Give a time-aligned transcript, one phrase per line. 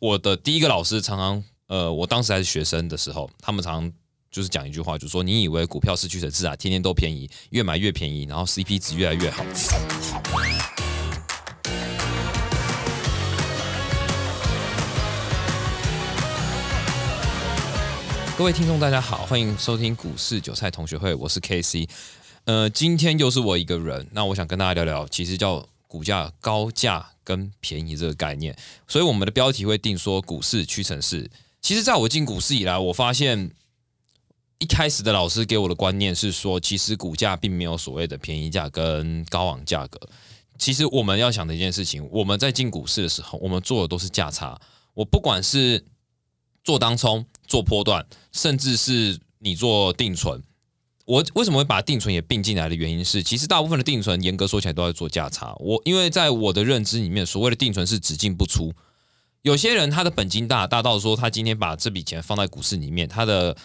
[0.00, 3.92] 我的第一个老师常常，呃，我当时还是学生的时候，他们常常
[4.30, 9.44] 就是讲一句话，就是说你以为股票是屈臣氏啊，天天都便宜，越买越便宜，然后 CP 值越来越好。
[18.36, 21.88] 各位听众，大家好，欢迎收听股市韭菜同学会，我是 KC。
[22.44, 28.56] 呃，今天又是我一个人，那我想跟大家聊聊，其实叫股价高价跟便宜这个概念。
[28.86, 31.28] 所以我们的标题会定说股市屈臣氏。
[31.60, 33.50] 其实，在我进股市以来，我发现
[34.60, 39.98] 一开始的老师给我的观念是说，其实股价并没有所谓的便宜价跟高昂价格。
[40.56, 44.60] 其实我们要想的一件事情，我们在进股市的时候，我们做的都是价差。
[44.94, 45.84] 我不管是
[46.64, 50.42] 做当冲、做波段，甚至是你做定存，
[51.08, 55.56] 我为什么会把定存也并进来的原因是，其实大部分的定存严格说起来都在做价差。
[55.58, 58.74] 我因为在我的认知里面，所谓的定存是只进不出。
[59.40, 63.56] 有些人他的本金大，大到说他今天把这笔钱放在股市里面，他的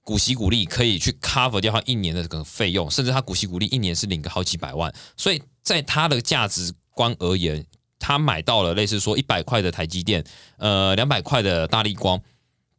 [0.00, 4.90] 股息股利可以去 cover 掉他一年的这个费用，甚至他股息股利一年是领个好几百万。
[5.18, 7.62] 所以在他的价值观而言，
[7.98, 10.24] 他买到了类似说一百块的台积电，
[10.56, 12.18] 呃，两百块的大力光。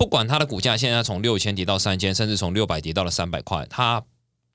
[0.01, 4.03] 不管它的股价现在从六千跌到三千，甚至从六百跌到了三百块，它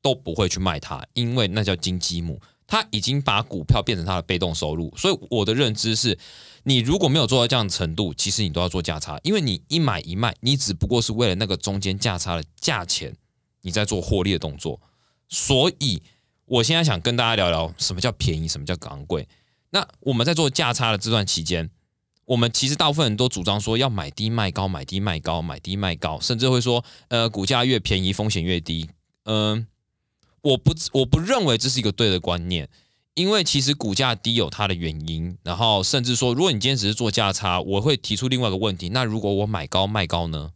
[0.02, 4.92] 都不会去卖它，因为那叫金鸡母，他已经把股票变成他的被动收入。
[4.97, 6.19] 所以我的认知是，
[6.64, 13.14] 你如果没有做到这样的程度，其实你都要做价差，因为你一买一卖，你只不过是为了那个中间价差的价钱，
[13.62, 14.80] 你在做获利的动作。
[15.28, 16.02] 所以
[16.47, 19.28] 我现在想跟大家聊聊什么叫便宜，什么叫昂贵。
[19.70, 21.70] 那我们在做价差的这段期间。
[22.27, 28.91] 我们其实大部分人都主张说要买低卖高，买低卖高，买低卖高，甚至会说，呃，股价越便宜风险越低。
[29.25, 29.67] 嗯，
[30.43, 32.69] 我不我不认为这是一个对的观念，
[33.15, 35.39] 因为其实股价低有它的原因。
[35.45, 40.51] 然后甚至说，如果你今天只是做价差，我会提出另外一个问题：那如果我买高卖高呢？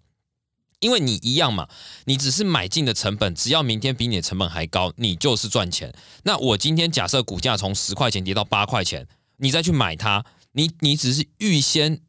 [0.81, 1.69] 因为你一样嘛，
[2.07, 5.95] 你只是买进的成本，只要明天比你的成本还高，你就是赚钱。
[6.25, 10.25] 那我今天假设股价从十块钱跌到八块钱，你再去买它。
[10.53, 12.01] 你你只是预先，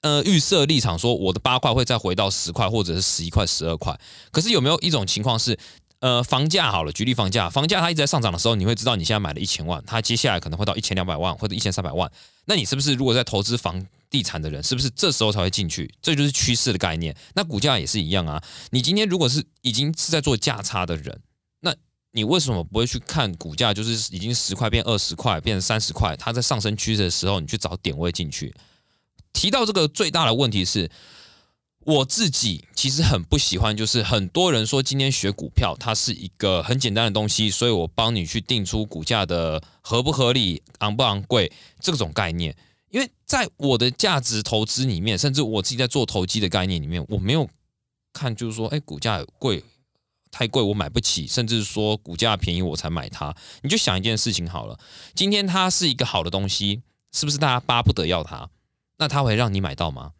[0.00, 3.98] 呃，预设立场说我的八块会再回到十块或者是十一块、十二块。
[4.30, 5.58] 可是有没有一种情况是，
[6.00, 12.10] 呃，房价好了，举例房价，房价它一直在上涨的时候，你会知道你现在买了一千万，它接下来可能会到一千两百万或者一千三百万。
[12.46, 15.92] 那你是不是如果在投资房地产的人，是不是这时候才会进去？
[16.00, 17.14] 这就是趋势的概念。
[17.34, 18.42] 那股价也是一样啊。
[18.70, 21.20] 你今天如果是已经是在做价差的人。
[22.18, 23.72] 你为什么不会去看股价？
[23.72, 28.52] 就是已经十块变二十块，变成三十块，它在上升趋势的时候，你去找点位进去。
[29.32, 30.90] 提到这个最大的问题是，
[31.84, 42.56] 我自己其实很不喜欢，就是很多人说今天学股票，它是一个很简单的东西，所以我帮你去定出股价的合不合理、昂不昂贵这种概念。
[42.90, 47.48] 因为在我的价值投资里面，甚至我自己在做投机的概念里面，我没有
[48.12, 49.62] 看，就是说，哎，股价贵。
[50.30, 53.34] 太贵我买不起，甚至说股价便宜我才买它。
[53.62, 54.78] 你就想一件事情好了，
[55.14, 58.50] 今天它是一个好的东西，是不是大家巴不得要它？
[58.98, 60.12] 那它会让你买到吗？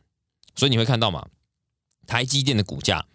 [0.54, 1.26] 所以你会看到嘛，
[2.06, 3.06] 台积电的股价，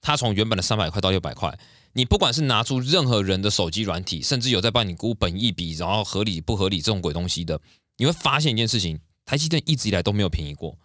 [0.00, 1.58] 它从原本的三百块到六百块，
[1.94, 7.60] 你不管是拿出任何人的手机软体，甚至有在帮你估本一笔，然后合理不合理这种鬼东西的，
[7.96, 10.78] 你会发现一件事情，台积电一直以来都没有便宜过，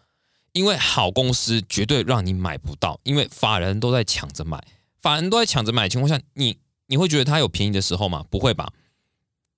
[0.54, 4.62] 因为好公司绝对让你买不到，因为法人都在抢着买。
[5.01, 6.57] 法人都在抢着买的情况下，你
[6.88, 8.25] 你会觉得它有便宜的时候吗？
[8.29, 8.72] 不会吧。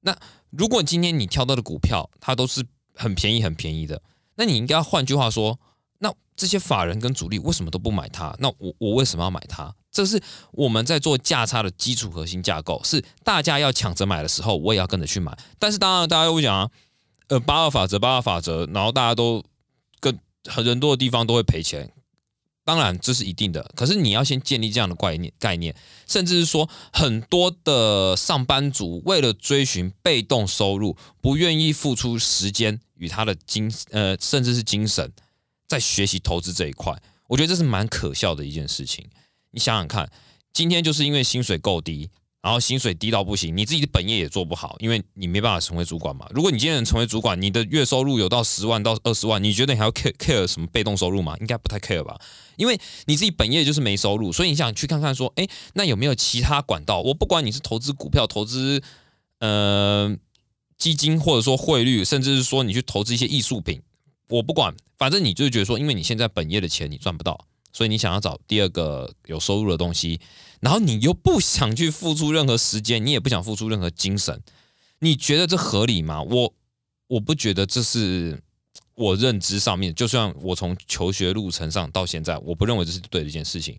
[0.01, 0.17] 那
[0.49, 2.65] 如果今天你挑到的股票，它都是
[2.95, 4.01] 很便宜、很便宜的，
[4.35, 5.59] 那你应该换句话说，
[5.99, 8.35] 那这些法人跟主力为什么都不买它？
[8.39, 9.73] 那我我为什么要买它？
[9.91, 10.21] 这是
[10.51, 15.37] 我们在做价差的基础核心架构，是大家要抢着买的时候，我也要跟着去买。
[15.59, 16.69] 但是当然，大家会讲啊，
[17.27, 19.43] 呃，八二法则，八二法则，然后大家都
[19.99, 21.92] 跟很人多的地方都会赔钱。
[22.66, 23.72] 当然，这是一定的。
[23.75, 25.75] 可是你要先建立这样的概念，概念，
[26.07, 35.12] 甚至是说，很多的上班族为了追寻被动收入，不愿意付出时间与他的精呃，甚至是精神，
[35.68, 36.97] 在学习投资这一块。
[37.28, 39.05] 我觉得这是蛮可笑的一件事情。
[39.52, 40.09] 你想想看，
[40.53, 42.09] 今天就是因为薪水够低。
[42.43, 46.28] 然后薪水低到不行，你自己的本业也做不好，因为你没办法成为主管嘛。
[46.31, 51.37] 如果你今天能成为主管，你的月收入有到十万到二十万，你觉得你还要 care care 什么被动收入吗？
[51.40, 52.19] 应该不太 care 吧，
[52.57, 56.99] 因为你自己本业就是没收入，所以你想去看看说，哎，那有没有其他管道？
[56.99, 58.84] 我不管你是投资股票、投资
[59.39, 60.13] 呃
[60.78, 63.81] 基金，或者说汇率，甚至是说你去投资一些艺术品，
[64.28, 67.47] 我不管，反正你就是觉得说，因为你现在本业的钱你赚不到。
[67.73, 70.22] 所以你想要找第二个有收入的东西，
[70.61, 74.41] 然后你又不想去付出任何时间，你也不想付出任何精神，
[74.99, 76.22] 你觉得这合理吗？
[76.22, 76.53] 我
[77.08, 78.41] 我不觉得这是
[78.96, 83.78] 我认知上面，就算我从求学路程上到现在，我不认为这是对的一件事情。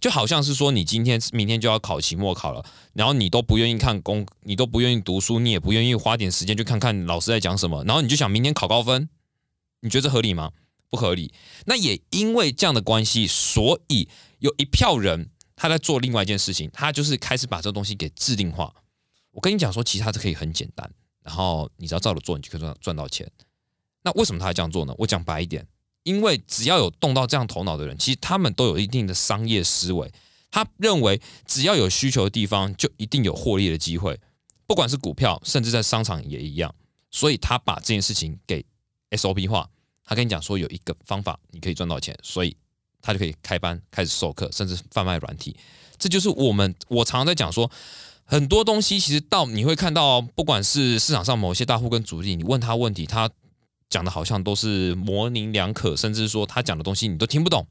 [0.00, 9.08] 就好像是说，你今天明天就要考期末考了，然后你都不愿意看公，你都不愿意读书，你也不愿意花点时间去看看老师在讲什么，然后你就想明天考高分，
[9.80, 10.50] 你觉得这合理吗？
[10.90, 11.32] 不合理。
[11.66, 18.74] 那也因为这样的关系，所以有一票人他在做另外一件事情，他就是开始把这个东西给制定化。
[19.32, 20.90] 我跟你讲说，其实它是可以很简单，
[21.22, 23.30] 然后你只要照着做，你就可以赚赚到钱。
[24.02, 24.94] 那为什么他要这样做呢？
[24.96, 25.66] 我讲白一点，
[26.04, 30.10] 因为只要有动到这样头脑的人，其实他们都有一定的商业思维。
[30.50, 34.18] 他认为只要有需求的地方，就一定有获利的机会，
[34.66, 36.74] 不管是股票，甚至在商场也一样。
[37.10, 38.64] 所以他把这件事情给
[39.10, 39.68] SOP 化。
[40.06, 42.56] 他跟你讲说有一个方法你可以赚到钱，所以
[43.02, 45.54] 他就可以开班开始授课，甚至贩卖软体。
[45.98, 47.70] 这就是我们我常常在讲说。
[48.28, 53.30] 很多东西其实到你会看到，不管是市场上某些大户跟主力，你问他问题，他
[53.88, 57.68] 讲的好像都是模棱两可，甚至说他讲的东西你都听不懂。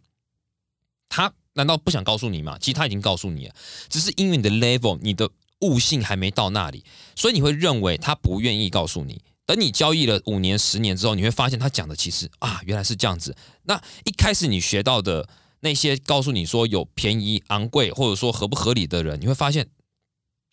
[1.10, 2.58] 他难道不想告诉你吗？
[2.58, 3.56] 其实他已经告诉你了，
[3.90, 5.30] 只是因为你的 level、你的
[5.60, 6.86] 悟性还没到那里，
[7.18, 9.22] 所以你会认为他不愿意告诉你。
[9.46, 13.36] 等你交易了五年、十年之后，你会发现他讲的其实啊，原来是这样子。
[13.64, 19.70] 那一开始你学到的那些告诉你说有便宜、昂贵，或者说合不合理的人，你会发现。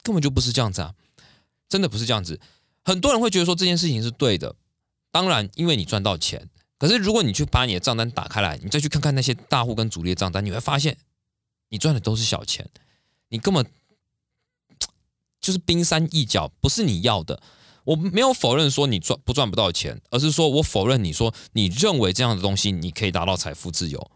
[0.04, 0.96] 根本就不是这样子啊！
[1.68, 2.40] 真的不是这样子。
[2.84, 4.56] 很多人会觉得说这件事情是对的，
[5.12, 6.50] 当然，因为你赚到钱。
[6.76, 10.98] 可是如果你去把你的账单打开来，你再去看看那些大户跟主力的账单，你会发现
[11.68, 12.68] 你赚的都是小钱，
[13.28, 13.64] 你根本
[15.40, 17.40] 就是冰山一角，不是你要的。
[17.84, 24.10] 我没有否认说你赚不赚不到钱，而是说我否认你说你认为这样的东西你可以达到财富自由，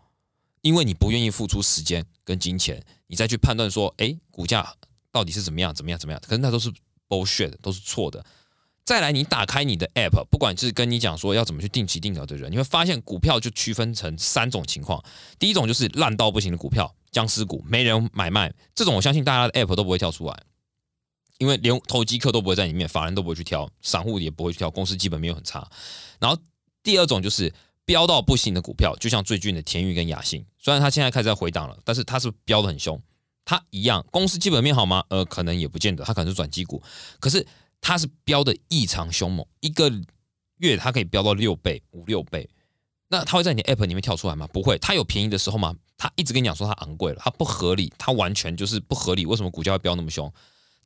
[0.63, 4.75] 因为你不愿意付出时间跟金钱，你再去判断说，哎，股价。
[5.13, 5.75] 到底是怎么样？
[5.75, 5.99] 怎么样？
[5.99, 6.21] 怎么样？
[6.27, 6.71] 可是那都是
[7.09, 8.23] bullshit，都是错的。
[8.85, 15.03] 再来，你打开你的 app，不管是跟你讲说要怎么去定期定额的人，你会发现股票就区分成三种情况。
[15.39, 20.43] 第一种就是烂到不行的股票，僵尸股，没人买卖，这种我相信大家的 app 都不会跳出来，
[21.39, 25.69] 因为连投机客都不会在里面，法人都不会去挑，散户也不会去挑，公司基本没有很差。
[26.19, 26.37] 然后
[26.83, 27.53] 第二种就是
[27.85, 33.01] 飙到不行的股票，就像最近的田裕跟雅信，虽然它现在开始在回档了，但是它是飙的很凶。
[33.45, 35.05] 它一样，公司基本面好吗？
[35.09, 36.83] 呃，可能也不见得，它可能是转机股，
[37.21, 37.47] 可是
[37.81, 39.89] 它是飙的异常凶猛，一个
[40.57, 42.49] 月它可以飙到六倍、五六倍。
[43.09, 44.49] 那它会在你 App 里面跳出来吗？
[44.49, 45.77] 不会，它有便宜的时候吗？
[45.97, 49.25] 它一直跟你讲说它昂贵了，它不合理，它完全就是不合理。
[49.25, 50.33] 为什么股价会飙那么凶？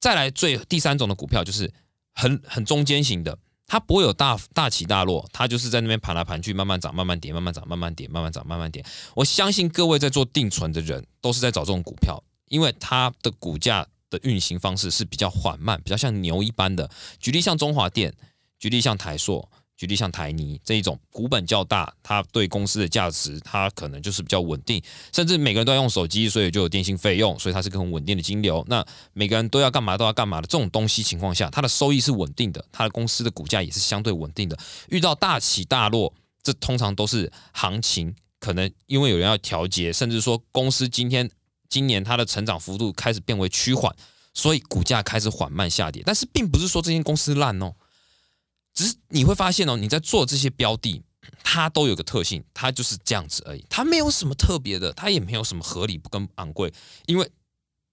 [0.00, 1.73] 再来最第三种的股票就是
[2.14, 8.85] 很很中间型的，它不会有大大起大落，它就是在那边盘来盘去，慢慢涨，慢慢跌，慢慢涨，慢慢跌，慢慢涨，慢慢跌。
[9.14, 12.20] 我相信各位在做定存的人都是在找这种股票。
[12.50, 16.91] 因为它的股价的运行方式是比较缓慢，比较像牛一般的。
[17.20, 18.12] 举例像中华电，
[18.58, 19.49] 举例像台塑，
[19.81, 24.82] 举例像台泥这一种股本较大，它对公司的价值，它可能就是比较稳定。
[25.11, 28.62] 甚至每个人都要用手机，所以就有电信费用，所以它是个很稳定的金流。
[28.69, 28.85] 那
[29.15, 34.59] 每个人都要干嘛都要干嘛的这种东西情况下，它的收益是稳定的，它的公司的股价也是相对稳定的。
[34.91, 36.12] 遇到大起大落，
[36.43, 41.31] 这通常都是行情，可能因为有人要调节，甚至说公司今天。
[41.71, 43.94] 今年它的成长幅度开始变为趋缓，
[44.35, 46.03] 所以股价开始缓慢下跌。
[46.05, 47.73] 但是并不是说这间公司烂哦，
[48.72, 51.02] 只是你会发现哦，你在做这些标的，
[51.43, 56.72] 它都有个特性，它就是这样子而已，它没有什么特别的，它也没有什么合理不跟昂贵，
[57.06, 57.31] 因为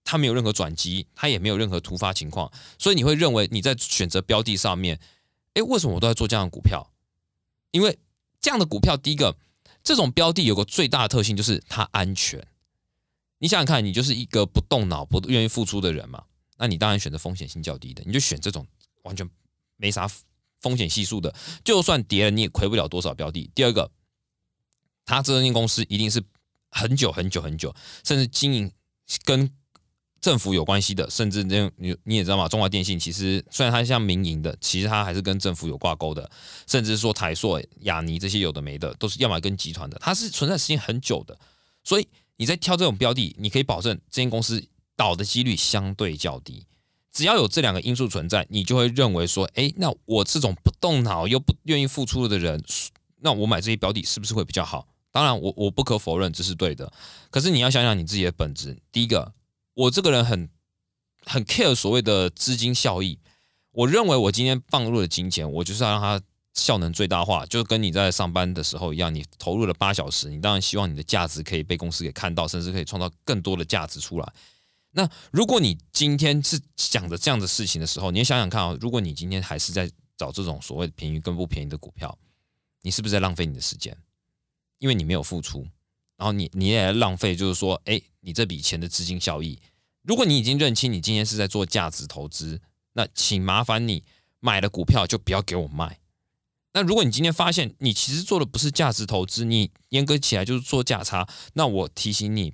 [0.03, 4.99] 它没有任何转机，它也没有任何突发情况，所以你会认为你在选择标的上面，
[5.55, 6.91] 诶，为什么我都在做这样的股票？
[7.71, 7.99] 因为
[8.39, 9.35] 这样的股票，第一个，
[9.83, 12.47] 这种标的有个最大的特性就是它安全。
[13.39, 16.23] 你想想看，你就是一个不动脑、不愿意付出的人嘛？
[16.57, 18.65] 那你当然选择风险性较低的，你就选这种
[19.03, 19.29] 完全
[19.75, 20.09] 没啥
[20.61, 21.33] 风险系数的，
[21.63, 23.49] 就算跌了你也亏不了多少标的。
[23.53, 23.91] 第二个，
[25.05, 26.23] 他这间公司一定是
[26.69, 27.73] 很久很久很久，
[28.03, 28.71] 甚至经营
[29.23, 29.51] 跟
[30.19, 36.29] 政府有关系的，甚至那你你也知道嘛，中华电信其实虽然它像民营的，其实它还是跟政府有挂钩的，
[36.67, 41.39] 甚至说台塑、亚尼这些有的没的，都是要么跟集团的，它是存在时间很久的，
[41.83, 42.07] 所以。
[42.39, 44.63] 你在挑这种标的，你可以保证这间公司
[44.95, 46.67] 倒的几率相对较低。
[47.17, 52.63] 只要有这两个因素存在，你就会认为说，哎，那我这种不动脑又不愿意付出的人，
[53.21, 54.87] 那我买这些标的是不是会比较好？
[55.11, 56.93] 当然，我我不可否认这是对的。
[57.31, 58.77] 可是你要想想你自己的本质。
[58.91, 59.33] 第一个，
[59.73, 60.47] 我这个人很
[61.25, 63.17] 很 care 所谓的资金效益。
[63.71, 66.21] 我认为我今天放入的金钱，我就是要让它。
[66.53, 74.33] 效能最大化，就跟你在上班的时候一样，你投入了八小时，你当然希望你的价值可以被公司给看到，甚至可以创造更多的价值出来。
[74.97, 79.87] 那如果你今天是想着这样的事情的时候，你想想看啊，如果你今天还是在
[80.17, 82.17] 找这种所谓便宜跟不便宜的股票，
[82.81, 83.95] 你是不是在浪费你的时间？
[84.79, 85.67] 因为你没有付出，
[86.17, 89.59] 然后你你也浪费，就是说，哎，你这笔钱的资金效益。
[90.01, 92.59] 如果你已经认清你今天是在做价值投资，
[92.93, 94.03] 那请麻烦你
[94.39, 95.99] 买了股票就不要给我卖。
[96.73, 102.53] 那如果你今天发现你其实做的不是价值投资，你严格起来就是做价差，那我提醒你，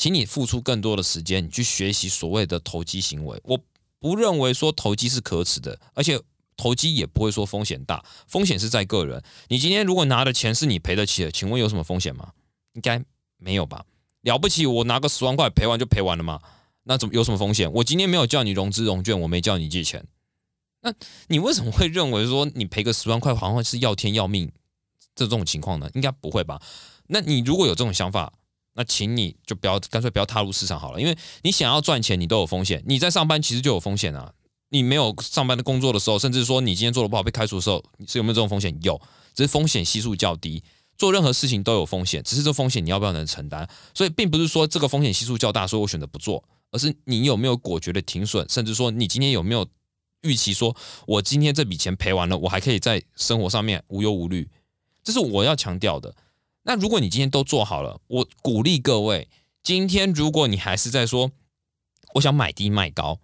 [0.00, 3.38] 请你付出更多的时间，你去学习所谓的投机行为。
[3.44, 3.60] 我
[3.98, 6.18] 不认为说投机是可耻的，而且
[6.56, 9.22] 投机也不会说风险大，风险是在个人。
[9.48, 12.32] 你今天如果拿的钱是你赔得起的，请问有什么风险吗？
[12.72, 13.04] 应该
[13.36, 13.84] 没有吧？
[14.22, 16.40] 了不起，我拿个十万块赔完就赔完了吗？
[16.84, 17.70] 那怎么有什么风险？
[17.70, 20.02] 我今天没有叫你融资融券，我没叫你借钱，
[20.80, 20.94] 那
[21.28, 24.50] 你为什么会认为说你赔个十万块好像是要天要命
[25.14, 25.90] 这种情况呢？
[25.92, 26.58] 应该不会吧？
[27.08, 28.32] 那你如果有这种想法，
[28.74, 32.82] 那请你就不要干脆不要踏入市场好了，因为你想要赚钱，你都有风险。
[32.86, 34.32] 你在上班其实就有风险啊。
[34.72, 38.78] 你没有上班的工作的时候，甚至说你今天做的不好被开除的时候，是有没有这种风险？
[38.82, 39.00] 有，
[39.34, 40.62] 只是风险系数较低。
[40.96, 43.68] 做任何事情都有风险，只是这风险你要不要能承担。
[43.92, 46.44] 所以并不是说这个风险系数较大，所以我选择不做。
[46.72, 49.66] 而是你有没有果决的停损，甚至说你今天有没有
[50.22, 54.48] 预期说，我今天这笔钱赔完了，我还可以在生活上面无忧无虑，
[55.02, 56.14] 这是我要强调的。
[56.62, 59.28] 那如果你今天都做好了，我鼓励各位，
[59.62, 61.30] 今天如果你还是在说
[62.14, 63.18] 我想买低卖高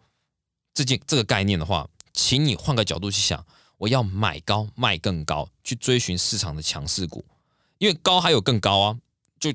[0.75, 3.45] 这件这个概念的话，请你换个角度去想，
[3.79, 7.25] 我要买高卖更高，去追寻市场的强势股，
[7.79, 8.99] 因为高还有更高啊，
[9.39, 9.53] 就。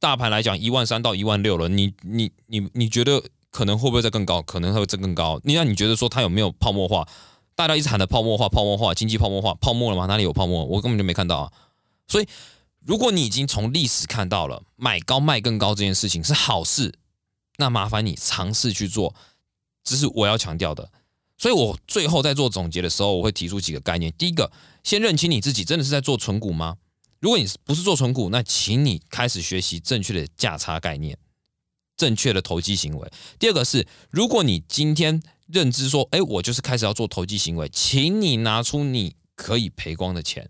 [0.00, 4.42] 大盘来讲，一万三到一万六了，你你你你觉得可能会不会再更高？
[4.42, 5.40] 可能会再更高。
[5.44, 7.06] 你那你觉得说它有没有泡沫化？
[7.54, 10.06] 大家一直喊的泡沫化、泡沫化、经济泡沫化，泡沫了吗？
[10.06, 10.64] 哪里有泡沫？
[10.64, 11.52] 我根本就没看到啊。
[12.08, 12.26] 所以，
[12.88, 16.94] 如果你已经从历史看到了买高卖更高这件事情是好事，
[17.58, 19.14] 那麻烦你尝试去做，
[19.84, 20.90] 这是我要强调的。
[21.36, 24.10] 所以我最后在做总结的时候，我会提出几个概念。
[24.16, 24.50] 第一个，
[24.82, 26.78] 先认清你自己真的是在做纯股吗？
[27.20, 31.18] 如果你不是做纯股，那请你开始学习正确的价差概念，
[31.94, 33.12] 正确的投机行为。
[33.38, 40.48] 第二个是，如果你今天认知说，哎，我就是开始要做投机行为，请你拿出你可以赔光的钱，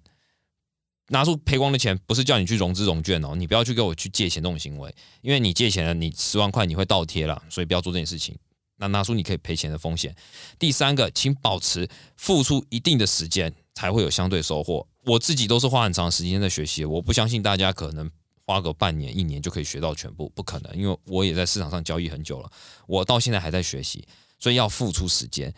[1.09, 8.37] 拿出赔光的钱，不是叫你去融资融券哦，你不要去给我去借钱这种行为，因为你借钱了，你十万块你会倒贴了，所以不要做这件事情。
[8.81, 10.15] 那拿出你可以赔钱的风险。
[10.59, 14.87] 第三个，请保持付出一定的时间，才会有相对收获。
[15.05, 18.09] 我自己都是花很长时间在学习，我不相信大家可能
[18.47, 22.49] 花个半年、一年就可以学到全部，不可能，因为我也在市场上交易很久了，
[22.87, 24.07] 我到现在还在学习，
[24.39, 25.53] 所以要付出时间。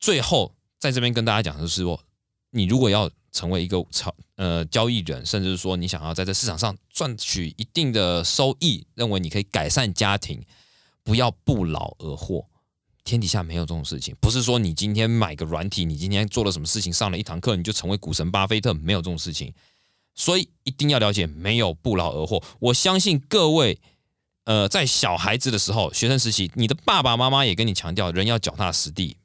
[0.00, 2.02] 最后在这边跟大家讲的是说，
[2.50, 10.42] 你如果要成为一个超呃交易人，甚至说你想要在这市场上赚取一定的收益，认为你可以改善家庭，
[11.02, 12.46] 不要不劳而获。
[13.02, 19.52] 天底下没有这种事情，不是说你今天买个软体，你今天做了什么事情，上了一堂课，你就成为股神巴菲特，没有这种事情。
[20.14, 22.42] 所以一定要了解，没有不劳而获。
[22.58, 23.80] 我相信各位，
[24.44, 29.16] 呃，在小孩子的时候，学生时期，你的爸爸妈妈也跟你强调，人要脚踏实地，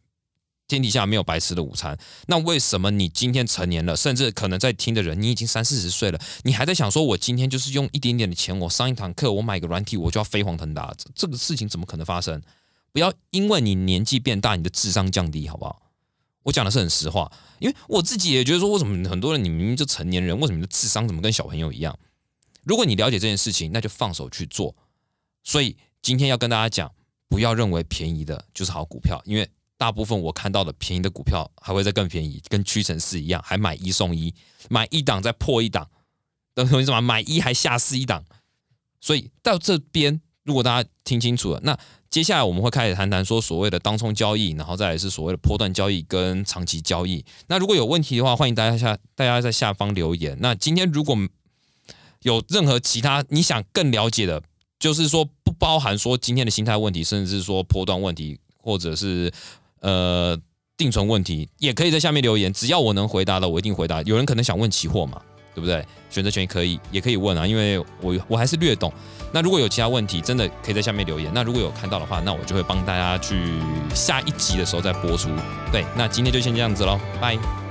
[0.67, 1.97] 天底下没有白吃的午餐。
[2.27, 10.93] 那为什么你今天成年了，甚至可能在听的人，你已经三四十岁了，你还在想说，我今天就是用一点点的钱，我上一堂课，我买个软体，我就要飞黄腾达？
[10.97, 12.41] 这这个事情怎么可能发生？
[12.91, 15.81] 不要因为你年纪变大，你的智商降低，好不好？
[16.43, 21.97] 我讲的是很实话，因为我自己也觉得说，为什么很多人你明明就成年人，为什么你的智商怎么跟小朋友一样？
[22.63, 24.75] 如果你了解这件事情，那就放手去做。
[25.43, 26.91] 所以今天要跟大家讲，
[27.27, 34.33] 不要认为便宜的就是好股票，因为大部分我看到的便宜的股票还会再更便宜，跟屈臣氏一样，还买一送一，
[34.69, 35.89] 买一档再破一档，
[36.53, 37.01] 懂我意思吗？
[37.01, 38.23] 买一还下四一档。
[39.01, 41.77] 所以到这边，如果大家听清楚了，那。
[42.07, 47.25] 接下来我们会开始谈谈说所谓的当冲交易，然后再来是所谓的波段交易跟长期交易。
[47.47, 50.37] 那如果有问题的话，欢迎大家下大家在下方留言。
[50.39, 51.17] 那今天如果
[52.21, 54.41] 有任何其他你想更了解的，
[54.79, 59.29] 就是说不包含说今天的心态问题，甚至是说波段问题，或者是
[59.81, 60.37] 呃
[60.77, 62.51] 定存问题，也可以在下面留言。
[62.51, 64.01] 只要我能回答的，我一定回答。
[64.01, 65.21] 有人可能想问期货嘛？
[65.53, 65.85] 对不对？
[66.09, 68.91] 选择权也可以，也可以问啊，因为我我还是略懂。
[69.31, 71.31] 那如果有其他问题，真的可以在下面留言。
[71.33, 73.37] 那如果有看到的话，那我就会帮大家去
[73.93, 75.29] 下一集的时候再播出。
[75.71, 77.64] 对，那今天就先这样子喽，拜。